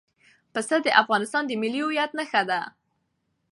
[0.53, 2.61] پسه د افغانستان د ملي هویت نښه ده.